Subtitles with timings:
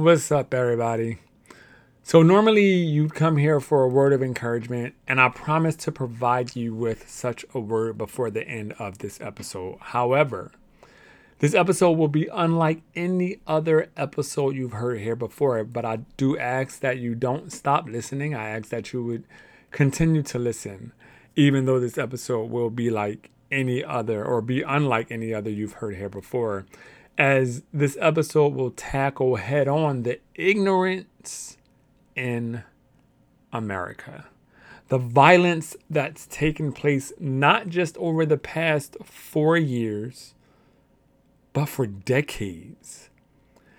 [0.00, 1.18] What's up, everybody?
[2.02, 6.56] So, normally you'd come here for a word of encouragement, and I promise to provide
[6.56, 9.76] you with such a word before the end of this episode.
[9.78, 10.52] However,
[11.40, 16.38] this episode will be unlike any other episode you've heard here before, but I do
[16.38, 18.34] ask that you don't stop listening.
[18.34, 19.24] I ask that you would
[19.70, 20.92] continue to listen,
[21.36, 25.74] even though this episode will be like any other or be unlike any other you've
[25.74, 26.64] heard here before,
[27.20, 31.58] as this episode will tackle head on the ignorance
[32.16, 32.62] in
[33.52, 34.24] America.
[34.88, 40.32] The violence that's taken place not just over the past four years,
[41.52, 43.10] but for decades.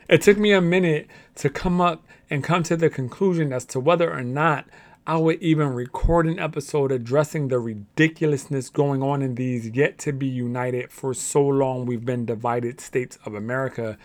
[0.08, 3.80] It took me a minute to come up and come to the conclusion as to
[3.80, 4.68] whether or not
[5.08, 10.14] I would even record an episode addressing the ridiculousness going on in these yet to
[10.14, 13.98] be united for so long we've been divided states of America.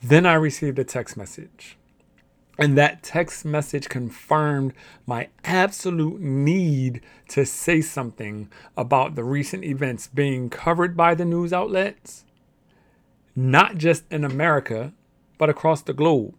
[0.00, 1.76] Then I received a text message.
[2.56, 4.74] And that text message confirmed
[5.06, 11.52] my absolute need to say something about the recent events being covered by the news
[11.52, 12.24] outlets,
[13.34, 14.92] not just in America,
[15.36, 16.36] but across the globe.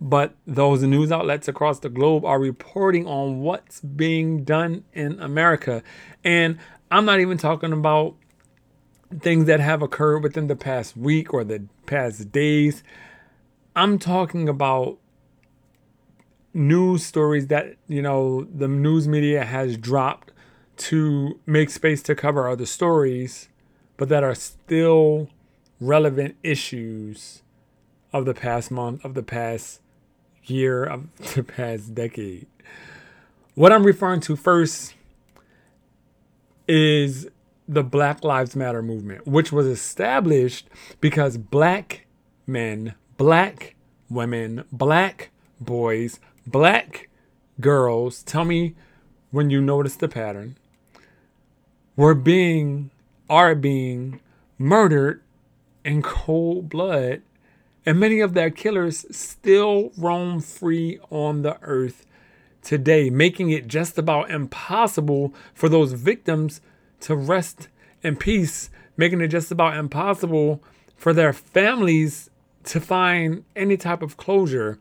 [0.00, 5.82] But those news outlets across the globe are reporting on what's being done in America.
[6.22, 6.58] And
[6.90, 8.16] I'm not even talking about
[9.20, 12.82] things that have occurred within the past week or the past days.
[13.76, 14.98] I'm talking about
[16.54, 20.30] news stories that you know the news media has dropped
[20.76, 23.48] to make space to cover other stories
[23.96, 25.28] but that are still
[25.80, 27.42] relevant issues
[28.12, 29.80] of the past month of the past
[30.46, 32.46] year of the past decade
[33.54, 34.94] what i'm referring to first
[36.66, 37.28] is
[37.66, 40.68] the black lives matter movement which was established
[41.00, 42.06] because black
[42.46, 43.74] men black
[44.08, 47.08] women black boys black
[47.60, 48.74] girls, tell me
[49.30, 50.56] when you notice the pattern,
[51.96, 52.90] were being,
[53.28, 54.20] are being
[54.58, 55.22] murdered
[55.84, 57.22] in cold blood.
[57.86, 62.06] And many of their killers still roam free on the earth
[62.62, 66.60] today, making it just about impossible for those victims
[67.00, 67.68] to rest
[68.02, 70.62] in peace, making it just about impossible
[70.96, 72.30] for their families
[72.64, 74.78] to find any type of closure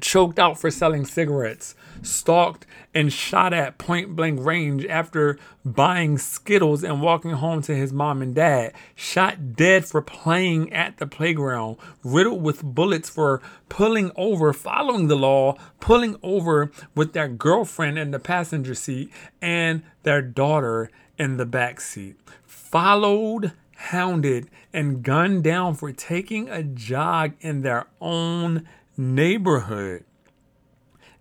[0.00, 6.82] choked out for selling cigarettes, stalked and shot at point blank range after buying Skittles
[6.82, 11.76] and walking home to his mom and dad, shot dead for playing at the playground,
[12.04, 18.10] riddled with bullets for pulling over, following the law, pulling over with their girlfriend in
[18.10, 19.10] the passenger seat
[19.42, 26.62] and their daughter in the back seat, followed hounded and gunned down for taking a
[26.62, 30.04] jog in their own neighborhood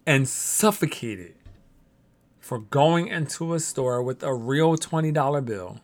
[0.05, 1.35] and suffocated
[2.39, 5.79] for going into a store with a real $20 bill.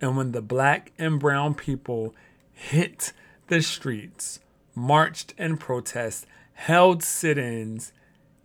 [0.00, 2.14] And when the black and brown people
[2.52, 3.12] hit
[3.46, 4.40] the streets,
[4.74, 7.92] marched in protest, held sit ins,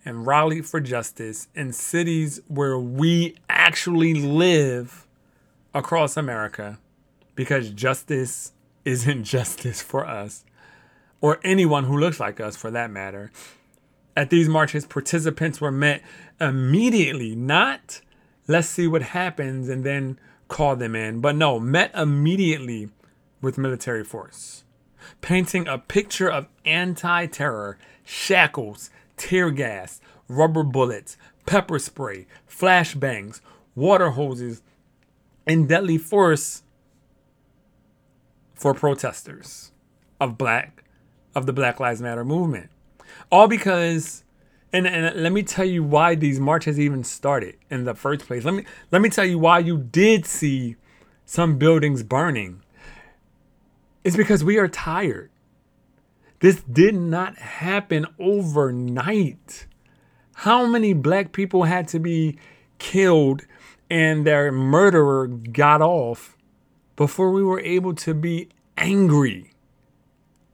[0.06, 5.08] and rallied for justice in cities where we actually live
[5.74, 6.80] across America,
[7.36, 8.54] because justice
[8.86, 10.46] isn't justice for us
[11.22, 13.32] or anyone who looks like us for that matter.
[14.16, 16.02] At these marches, participants were met
[16.40, 18.02] immediately, not
[18.48, 22.90] let's see what happens and then call them in, but no, met immediately
[23.42, 24.64] with military force,
[25.22, 33.42] painting a picture of anti terror, shackles, tear gas, rubber bullets, pepper spray, flashbangs,
[33.76, 34.62] water hoses,
[35.46, 36.64] and deadly force
[38.56, 39.72] for protesters
[40.20, 40.84] of black
[41.38, 42.70] of the Black Lives Matter movement.
[43.32, 44.24] All because
[44.74, 48.44] and, and let me tell you why these marches even started in the first place.
[48.44, 50.76] Let me let me tell you why you did see
[51.26, 52.64] some buildings burning.
[54.04, 55.30] It's because we are tired.
[56.40, 59.68] This did not happen overnight.
[60.36, 62.38] How many black people had to be
[62.78, 63.44] killed
[63.90, 66.38] and their murderer got off
[66.96, 69.52] before we were able to be angry?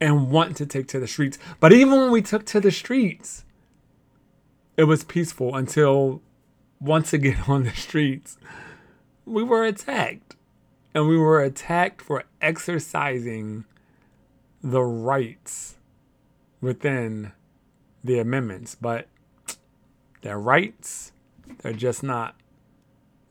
[0.04, 1.38] And want to take to the streets.
[1.62, 3.46] But even when we took to the streets,
[4.76, 6.22] it was peaceful until
[6.82, 8.38] once again on the streets,
[9.26, 10.36] we were attacked.
[10.94, 13.66] And we were attacked for exercising
[14.62, 15.76] the rights
[16.62, 17.32] within
[18.04, 18.76] the amendments.
[18.76, 19.08] But
[20.22, 21.14] they're rights,
[21.60, 22.36] they're just not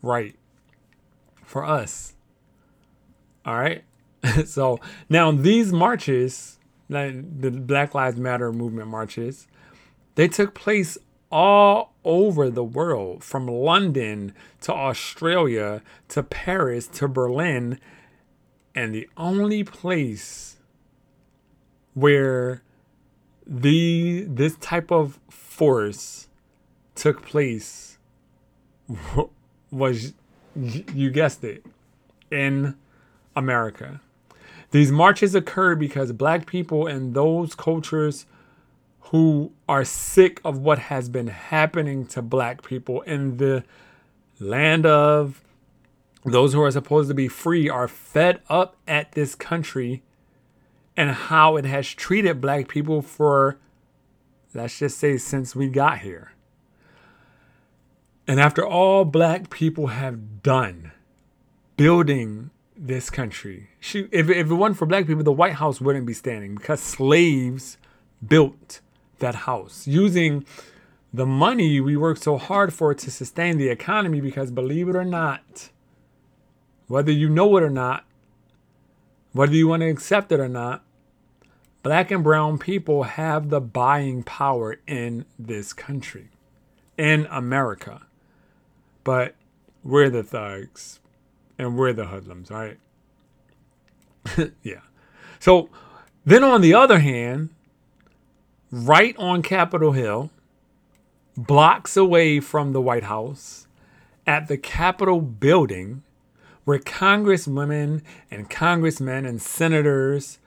[0.00, 0.34] right.
[1.44, 2.14] for us.
[3.44, 3.84] All right.
[4.46, 9.46] so now these marches, like the Black Lives Matter movement marches,
[10.14, 10.98] they took place
[11.30, 17.80] all over the world from London to Australia to Paris to Berlin.
[18.74, 20.56] And the only place
[21.94, 22.62] where
[23.46, 26.28] the this type of force
[26.94, 27.98] took place
[29.70, 30.12] was
[30.54, 31.64] you guessed it
[32.30, 32.76] in
[33.34, 34.00] America.
[34.72, 38.24] These marches occur because black people and those cultures
[39.00, 43.64] who are sick of what has been happening to black people in the
[44.40, 45.44] land of
[46.24, 50.02] those who are supposed to be free are fed up at this country
[50.96, 53.58] and how it has treated black people for,
[54.54, 56.32] let's just say, since we got here.
[58.26, 60.92] And after all black people have done
[61.76, 62.50] building
[62.82, 66.12] this country, she, if, if it wasn't for black people, the White House wouldn't be
[66.12, 67.78] standing because slaves
[68.26, 68.80] built
[69.20, 70.44] that house using
[71.14, 74.20] the money we worked so hard for to sustain the economy.
[74.20, 75.70] Because believe it or not,
[76.88, 78.04] whether you know it or not,
[79.32, 80.82] whether you want to accept it or not,
[81.84, 86.30] black and brown people have the buying power in this country,
[86.98, 88.02] in America.
[89.04, 89.36] But
[89.84, 90.98] we're the thugs
[91.62, 92.78] and we're the hoodlums, right?
[94.62, 94.80] yeah.
[95.38, 95.68] So
[96.24, 97.50] then on the other hand,
[98.70, 100.30] right on Capitol Hill,
[101.36, 103.66] blocks away from the White House,
[104.26, 106.02] at the Capitol building,
[106.64, 110.38] where congresswomen and congressmen and senators,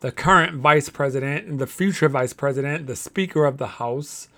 [0.00, 4.28] the current vice president and the future vice president, the Speaker of the House,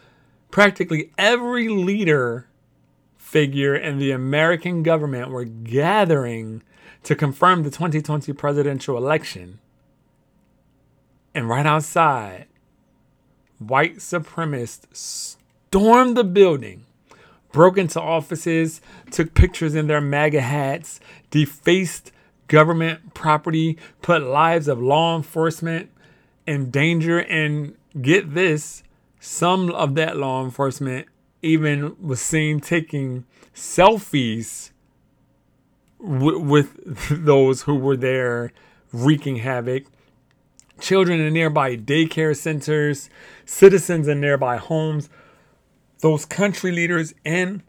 [0.51, 2.47] practically every leader
[3.35, 6.63] figure in the American government were gathering
[7.03, 9.59] to confirm the 2020 presidential election.
[11.35, 12.47] And right outside,
[13.59, 15.35] white supremacists
[15.73, 16.87] stormed the building,
[17.51, 21.01] broke into offices, took pictures in their MAGA hats,
[21.33, 22.13] defaced
[22.47, 25.91] government property, put lives of law enforcement
[26.47, 28.85] in danger, and get this,
[29.19, 31.09] some of that law enforcement
[31.45, 33.25] even was seen taking
[33.55, 34.71] selfies
[36.01, 38.53] w- with those who were there
[38.93, 39.85] wreaking havoc
[40.81, 43.09] children in nearby daycare centers,
[43.45, 45.09] citizens in nearby homes,
[46.01, 47.63] those country leaders in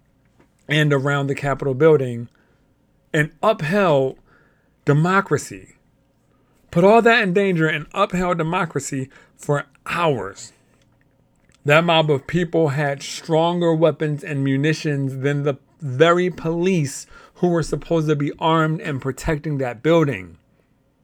[0.67, 2.27] and around the Capitol building,
[3.13, 4.17] and upheld
[4.83, 5.75] democracy.
[6.71, 10.51] Put all that in danger and upheld democracy for hours.
[11.65, 17.63] That mob of people had stronger weapons and munitions than the very police who were
[17.63, 20.37] supposed to be armed and protecting that building.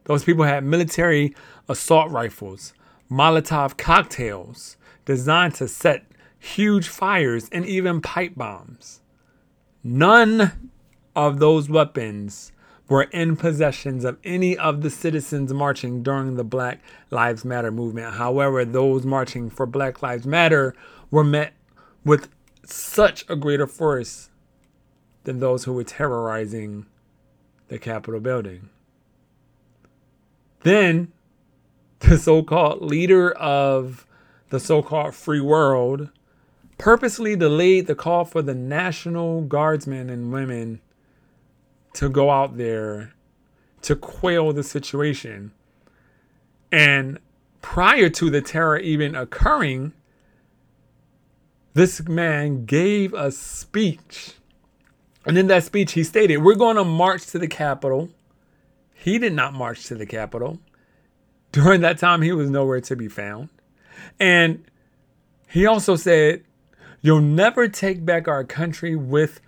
[0.05, 1.35] Those people had military
[1.67, 2.73] assault rifles,
[3.09, 6.05] Molotov cocktails designed to set
[6.39, 9.01] huge fires, and even pipe bombs.
[9.83, 10.71] None
[11.15, 12.51] of those weapons
[12.91, 18.15] were in possessions of any of the citizens marching during the Black Lives Matter movement.
[18.15, 20.75] However, those marching for Black Lives Matter
[21.09, 21.53] were met
[22.03, 22.27] with
[22.65, 24.29] such a greater force
[25.23, 26.85] than those who were terrorizing
[27.69, 28.67] the Capitol building.
[30.63, 31.13] Then
[31.99, 34.05] the so called leader of
[34.49, 36.09] the so called free world
[36.77, 40.81] purposely delayed the call for the National Guardsmen and women
[41.93, 43.13] to go out there
[43.83, 45.51] to quail the situation.
[46.71, 47.19] And
[47.61, 49.93] prior to the terror even occurring,
[51.73, 54.33] this man gave a speech.
[55.25, 58.09] And in that speech, he stated, We're going to march to the Capitol.
[58.93, 60.59] He did not march to the Capitol.
[61.51, 63.49] During that time, he was nowhere to be found.
[64.19, 64.63] And
[65.49, 66.43] he also said,
[67.01, 69.41] You'll never take back our country with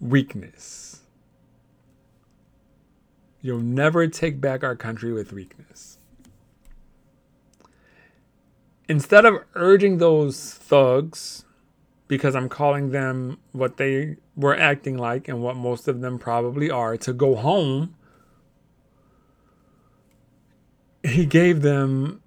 [0.00, 0.93] weakness.
[3.44, 5.98] You'll never take back our country with weakness.
[8.88, 11.44] Instead of urging those thugs,
[12.08, 16.70] because I'm calling them what they were acting like and what most of them probably
[16.70, 17.94] are, to go home
[21.02, 22.22] he gave them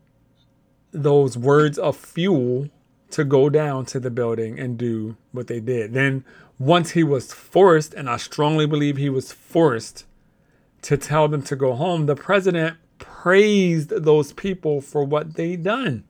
[0.92, 2.70] those words of fuel
[3.10, 5.94] to go down to the building and do what they did.
[5.94, 6.24] Then,
[6.60, 10.06] once he was forced, and I strongly believe he was forced
[10.88, 16.06] to tell them to go home, the president praised those people for what they'd done.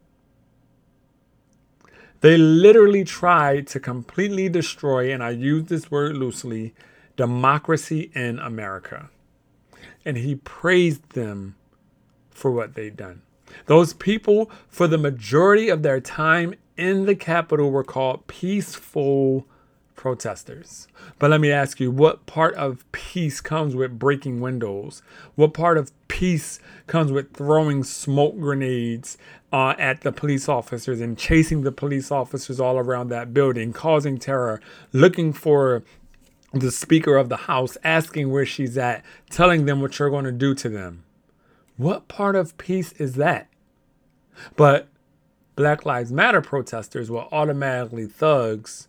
[2.22, 6.75] They literally tried to completely destroy, and I use this word loosely,
[7.15, 9.10] democracy in America.
[10.05, 11.55] And he praised them
[12.29, 13.24] for what they'd done.
[13.65, 19.48] Those people, for the majority of their time in the Capitol, were called peaceful
[19.98, 20.88] protesters.
[21.20, 25.01] But let me ask you, what part of peace comes with breaking windows?
[25.36, 29.18] What part of peace comes with throwing smoke grenades
[29.51, 34.18] uh, at the police officers and chasing the police officers all around that building, causing
[34.18, 34.62] terror,
[34.94, 35.84] looking for
[36.54, 40.32] the Speaker of the House, asking where she's at, telling them what you're going to
[40.32, 41.04] do to them?
[41.75, 43.50] What part of peace is that?
[44.56, 44.88] But
[45.56, 48.88] Black Lives Matter protesters were automatically thugs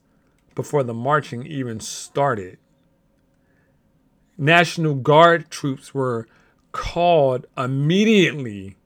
[0.58, 2.58] before the marching even started.
[4.36, 6.26] National Guard troops were
[6.72, 8.76] called immediately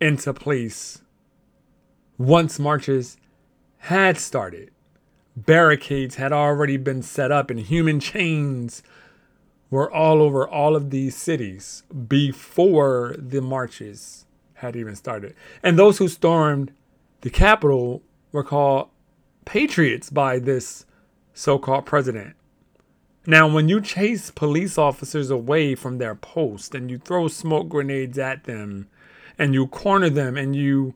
[0.00, 1.00] into place
[2.18, 3.18] once marches
[3.78, 4.72] had started.
[5.36, 8.82] Barricades had already been set up, and human chains
[9.70, 15.36] were all over all of these cities before the marches had even started.
[15.62, 16.72] And those who stormed
[17.20, 18.88] the Capitol were called
[19.50, 20.86] patriots by this
[21.34, 22.36] so called president.
[23.26, 28.16] Now, when you chase police officers away from their post and you throw smoke grenades
[28.16, 28.88] at them
[29.36, 30.94] and you corner them and you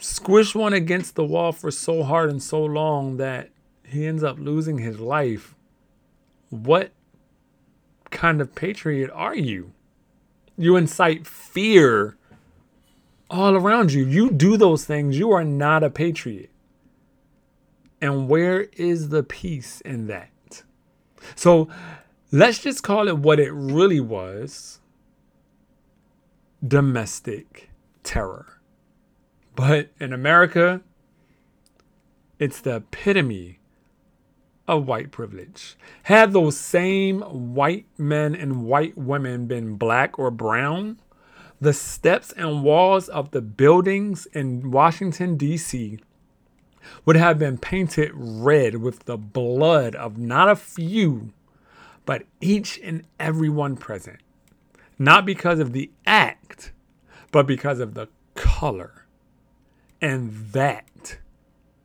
[0.00, 3.50] squish one against the wall for so hard and so long that
[3.84, 5.54] he ends up losing his life,
[6.48, 6.90] what
[8.10, 9.72] kind of patriot are you?
[10.56, 12.15] You incite fear
[13.30, 14.04] all around you.
[14.04, 15.18] You do those things.
[15.18, 16.50] You are not a patriot.
[18.00, 20.62] And where is the peace in that?
[21.34, 21.68] So
[22.30, 24.80] let's just call it what it really was
[26.66, 27.70] domestic
[28.02, 28.60] terror.
[29.54, 30.82] But in America,
[32.38, 33.60] it's the epitome
[34.68, 35.76] of white privilege.
[36.04, 41.00] Had those same white men and white women been black or brown,
[41.60, 45.98] the steps and walls of the buildings in Washington, D.C.
[47.04, 51.32] would have been painted red with the blood of not a few,
[52.04, 54.18] but each and every one present.
[54.98, 56.72] Not because of the act,
[57.32, 59.06] but because of the color.
[60.00, 61.18] And that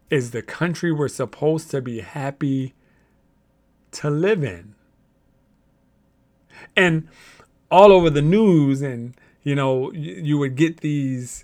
[0.09, 2.73] is the country we're supposed to be happy
[3.91, 4.75] to live in.
[6.75, 7.07] And
[7.69, 11.43] all over the news and you know, you would get these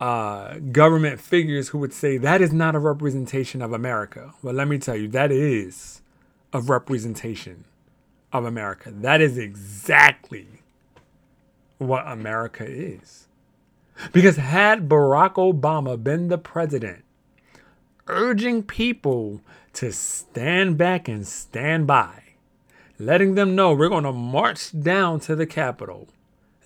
[0.00, 4.34] uh, government figures who would say that is not a representation of America.
[4.42, 6.02] Well, let me tell you, that is
[6.52, 7.64] a representation
[8.32, 8.90] of America.
[8.90, 10.46] That is exactly
[11.78, 13.26] what America is.
[14.12, 17.04] Because had Barack Obama been the president,
[18.06, 19.40] urging people
[19.74, 22.22] to stand back and stand by,
[22.98, 26.08] letting them know we're going to march down to the Capitol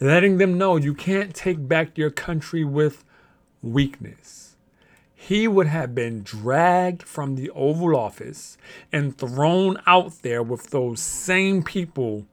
[0.02, 3.04] letting them know you can't take back your country with
[3.62, 4.56] weakness.
[5.14, 8.58] He would have been dragged from the Oval Office
[8.92, 12.26] and thrown out there with those same people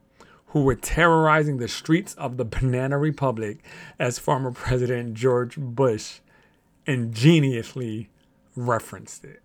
[0.48, 3.60] who were terrorizing the streets of the Banana Republic,
[4.00, 6.22] as former President George Bush
[6.88, 8.10] ingeniously
[8.56, 9.44] referenced it.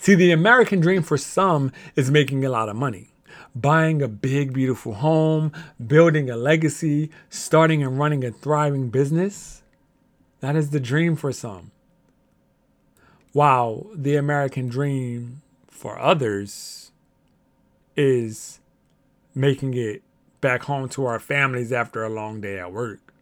[0.00, 3.10] See, the American dream for some is making a lot of money
[3.54, 5.52] buying a big, beautiful home,
[5.84, 9.62] building a legacy, starting and running a thriving business.
[10.40, 11.70] That is the dream for some.
[13.32, 16.90] While the American dream for others
[17.96, 18.60] is
[19.34, 20.02] making it
[20.40, 23.12] back home to our families after a long day at work,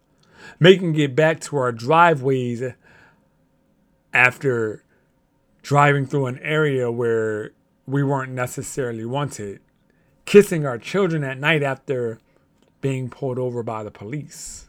[0.60, 2.62] making it back to our driveways
[4.12, 4.82] after
[5.62, 7.50] driving through an area where
[7.86, 9.60] we weren't necessarily wanted,
[10.26, 12.18] kissing our children at night after
[12.80, 14.68] being pulled over by the police.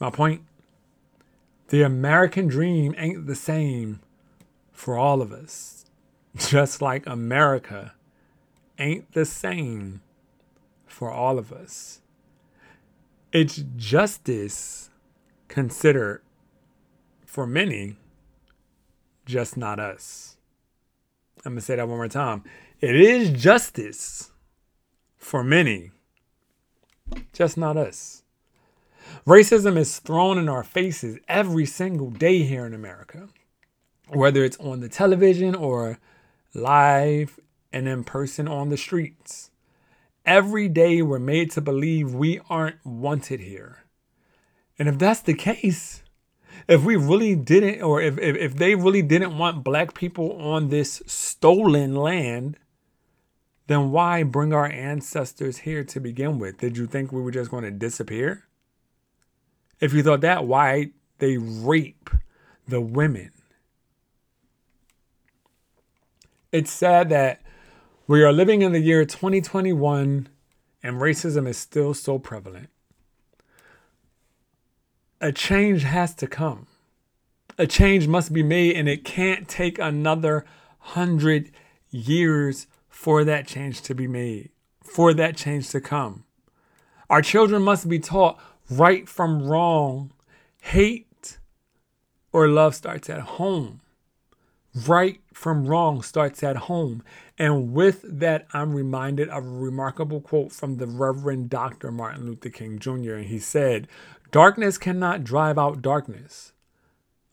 [0.00, 0.42] My point
[1.68, 4.00] the American dream ain't the same
[4.72, 5.84] for all of us,
[6.36, 7.92] just like America
[8.78, 10.00] ain't the same
[10.86, 12.00] for all of us.
[13.32, 14.88] It's justice
[15.48, 16.22] considered
[17.26, 17.96] for many,
[19.26, 20.36] just not us.
[21.44, 22.44] I'm going to say that one more time.
[22.80, 24.30] It is justice
[25.16, 25.90] for many,
[27.32, 28.22] just not us.
[29.26, 33.30] Racism is thrown in our faces every single day here in America,
[34.06, 35.98] whether it's on the television or
[36.54, 37.40] live
[37.72, 39.50] and in person on the streets.
[40.24, 43.86] Every day we're made to believe we aren't wanted here.
[44.78, 46.04] And if that's the case,
[46.68, 50.68] if we really didn't, or if, if, if they really didn't want black people on
[50.68, 52.56] this stolen land,
[53.68, 56.58] then why bring our ancestors here to begin with?
[56.58, 58.44] Did you think we were just going to disappear?
[59.78, 62.10] If you thought that, why they rape
[62.66, 63.30] the women?
[66.50, 67.42] It's sad that
[68.06, 70.28] we are living in the year 2021
[70.82, 72.70] and racism is still so prevalent.
[75.20, 76.68] A change has to come.
[77.58, 80.46] A change must be made, and it can't take another
[80.78, 81.50] hundred
[81.90, 82.68] years
[82.98, 84.50] for that change to be made,
[84.82, 86.24] for that change to come.
[87.08, 90.10] Our children must be taught right from wrong.
[90.60, 91.38] Hate
[92.32, 93.82] or love starts at home.
[94.74, 97.04] Right from wrong starts at home.
[97.38, 101.92] And with that, I'm reminded of a remarkable quote from the Reverend Dr.
[101.92, 103.14] Martin Luther King Jr.
[103.14, 103.86] And he said,
[104.32, 106.52] Darkness cannot drive out darkness.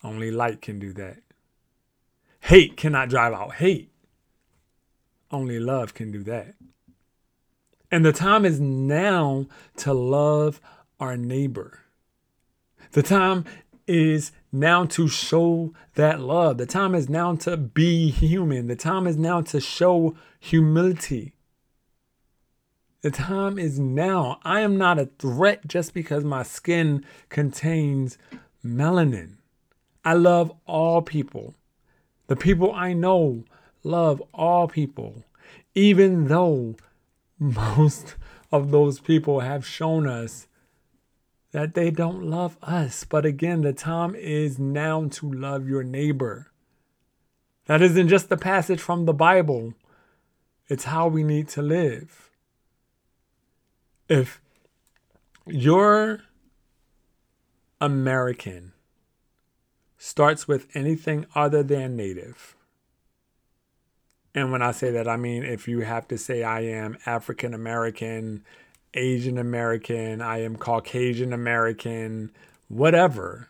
[0.03, 1.23] Only light can do that.
[2.41, 3.89] Hate cannot drive out hate.
[5.35, 6.55] Only love can do that.
[7.91, 10.61] And the time is now to love
[10.97, 11.81] our neighbor.
[12.93, 13.43] The time
[13.85, 16.57] is now to show that love.
[16.57, 18.67] The time is now to be human.
[18.67, 21.35] The time is now to show humility.
[23.01, 24.39] The time is now.
[24.43, 28.17] I am not a threat just because my skin contains
[28.63, 29.33] melanin.
[30.05, 31.55] I love all people.
[32.27, 33.43] The people I know
[33.85, 35.23] love all people,
[35.73, 36.75] even though
[37.39, 38.15] most
[38.51, 40.47] of those people have shown us
[41.51, 43.03] that they don't love us.
[43.03, 46.51] But again, the time is now to love your neighbor.
[47.65, 49.73] That isn't just the passage from the Bible,
[50.67, 52.25] it's how we need to live
[54.07, 54.41] if
[55.47, 56.21] your
[57.81, 58.73] American
[59.97, 62.54] starts with anything other than native,
[64.35, 67.53] and when I say that, I mean if you have to say I am African
[67.53, 68.43] American,
[68.93, 72.31] Asian American, I am Caucasian American,
[72.67, 73.49] whatever.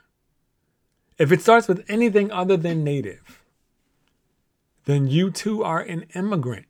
[1.18, 3.42] If it starts with anything other than native,
[4.86, 6.68] then you too are an immigrant.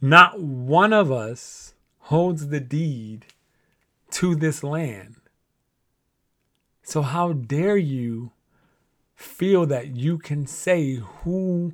[0.00, 3.26] Not one of us holds the deed
[4.10, 5.16] to this land.
[6.82, 8.32] So, how dare you
[9.14, 11.72] feel that you can say who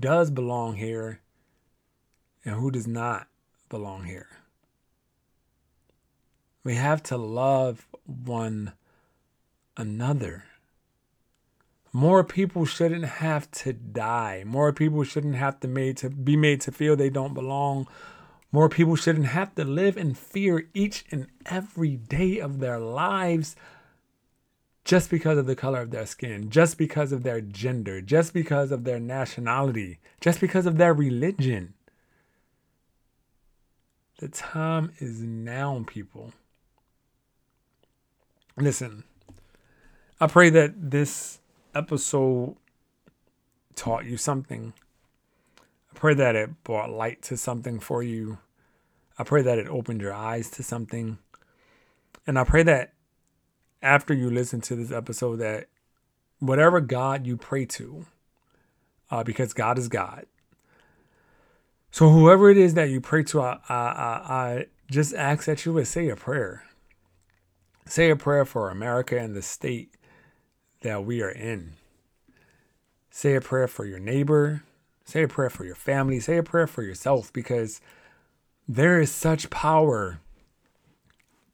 [0.00, 1.20] does belong here
[2.44, 3.28] and who does not
[3.68, 4.28] belong here?
[6.64, 8.72] We have to love one
[9.76, 10.44] another.
[11.92, 14.44] More people shouldn't have to die.
[14.46, 17.86] More people shouldn't have to made to be made to feel they don't belong
[18.52, 23.54] more people shouldn't have to live in fear each and every day of their lives
[24.84, 28.72] just because of the color of their skin, just because of their gender, just because
[28.72, 31.74] of their nationality, just because of their religion.
[34.18, 36.32] The time is now, people.
[38.56, 39.04] Listen,
[40.20, 41.40] I pray that this
[41.74, 42.56] episode
[43.74, 44.74] taught you something
[45.92, 48.38] I pray that it brought light to something for you.
[49.18, 51.18] I pray that it opened your eyes to something.
[52.26, 52.92] And I pray that
[53.82, 55.66] after you listen to this episode, that
[56.38, 58.06] whatever God you pray to,
[59.10, 60.26] uh, because God is God.
[61.90, 65.72] So whoever it is that you pray to, I, I, I just ask that you
[65.72, 66.64] would say a prayer.
[67.86, 69.94] Say a prayer for America and the state
[70.82, 71.72] that we are in.
[73.10, 74.62] Say a prayer for your neighbor.
[75.04, 76.20] Say a prayer for your family.
[76.20, 77.80] Say a prayer for yourself because
[78.68, 80.20] there is such power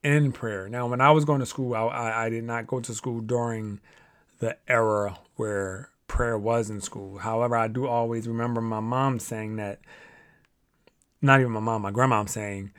[0.06, 0.68] in prayer.
[0.68, 3.80] Now, when I was going to school, I, I, did not go to school during
[4.38, 7.18] the era where prayer was in school.
[7.18, 9.80] However, I do always remember my mom saying that,
[11.20, 12.70] not even my mom, my grandma saying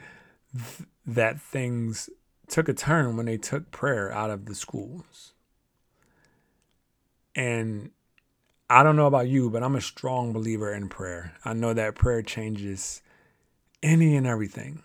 [0.54, 2.10] th- that things
[2.48, 5.34] took a turn when they took prayer out of the schools.
[7.36, 7.92] And
[8.70, 11.34] I don't know about you, but I'm a strong believer in prayer.
[11.44, 13.02] I know that prayer changes
[13.84, 14.82] any and everything.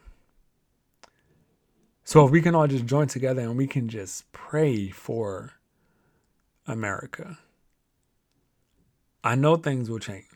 [2.04, 5.52] So if we can all just join together and we can just pray for
[6.66, 7.38] America,
[9.24, 10.26] I know things will change.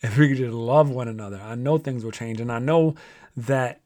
[0.00, 2.40] If we could just love one another, I know things will change.
[2.40, 2.94] And I know
[3.36, 3.80] that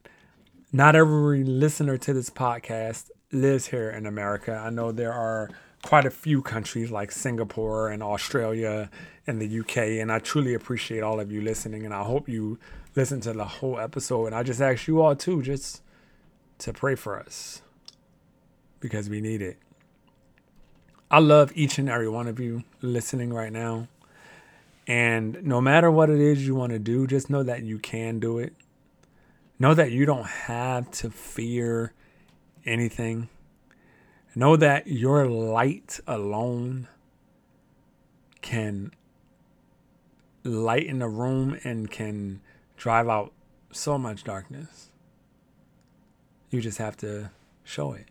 [0.73, 4.53] not every listener to this podcast lives here in America.
[4.55, 5.49] I know there are
[5.83, 8.91] quite a few countries like Singapore and Australia
[9.27, 9.77] and the UK.
[10.01, 11.85] And I truly appreciate all of you listening.
[11.85, 12.59] And I hope you
[12.95, 14.27] listen to the whole episode.
[14.27, 15.81] And I just ask you all too, just
[16.61, 17.63] to pray for us
[18.81, 19.59] because we need it.
[21.11, 23.89] I love each and every one of you listening right now.
[24.87, 28.19] And no matter what it is you want to do, just know that you can
[28.19, 28.55] do it.
[29.59, 31.93] Know that you don't have to fear
[32.65, 33.29] anything.
[34.35, 36.89] Know that your light alone
[38.41, 38.93] can
[40.45, 42.41] lighten a room and can
[42.77, 43.33] drive out
[43.73, 44.90] so much darkness.
[46.51, 47.31] You just have to
[47.65, 48.07] show it.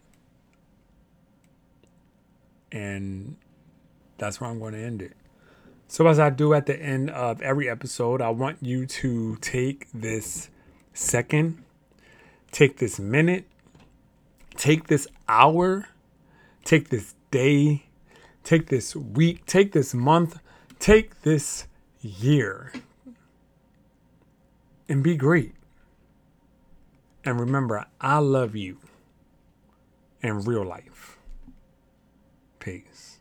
[2.71, 3.35] And
[4.17, 5.13] that's where I'm going to end it.
[5.87, 9.87] So, as I do at the end of every episode, I want you to take
[9.91, 10.49] this
[10.93, 11.63] second,
[12.51, 13.45] take this minute,
[14.55, 15.87] take this hour,
[16.63, 17.85] take this day,
[18.43, 20.39] take this week, take this month,
[20.77, 21.65] take this
[22.01, 22.71] year,
[24.87, 25.53] and be great.
[27.29, 28.79] And remember, I love you
[30.19, 31.19] in real life.
[32.57, 33.19] Peace.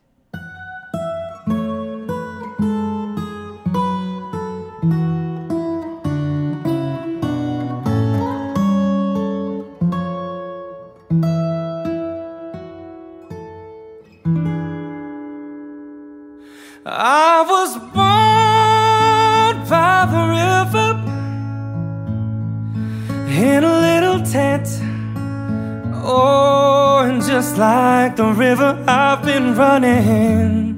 [16.83, 17.28] I
[29.59, 30.75] running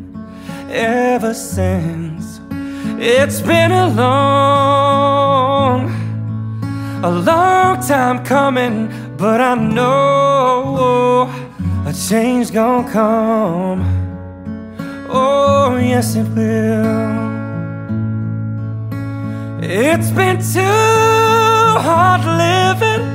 [0.72, 2.40] ever since.
[2.98, 5.80] It's been a long,
[7.04, 11.30] a long time coming, but I know
[11.86, 13.82] a change gonna come.
[15.10, 17.22] Oh, yes, it will.
[19.62, 23.06] It's been too hard living,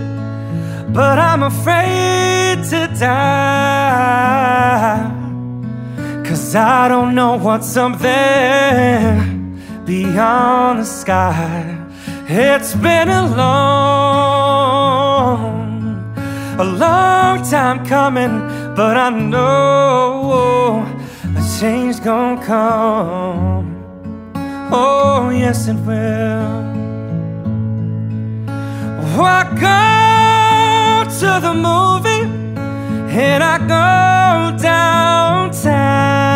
[0.94, 4.36] but I'm afraid to die.
[6.56, 9.14] I don't know what's up there
[9.84, 11.76] beyond the sky.
[12.28, 14.56] It's been a long,
[16.58, 18.40] a long time coming,
[18.74, 20.86] but I know
[21.36, 23.76] a change gonna come.
[24.72, 26.66] Oh, yes, it will.
[29.18, 32.26] I go to the movie
[33.12, 36.35] and I go downtown.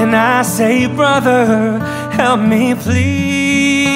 [0.00, 1.78] and I say, Brother,
[2.12, 3.90] help me please.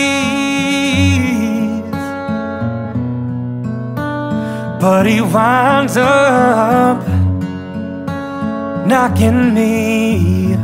[4.82, 6.98] But he winds up
[8.86, 10.54] knocking me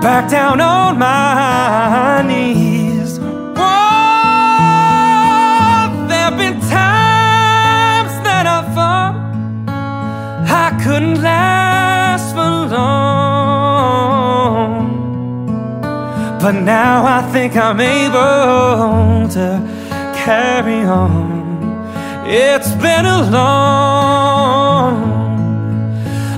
[0.00, 2.63] back down on my knees.
[16.44, 19.48] But now I think I'm able to
[20.14, 21.72] carry on.
[22.26, 24.94] It's been a long,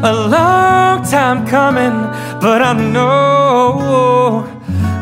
[0.05, 1.91] a long time coming,
[2.41, 4.47] but I know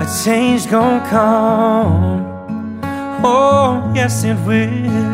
[0.00, 2.80] a change gonna come.
[3.22, 5.13] Oh, yes, it will.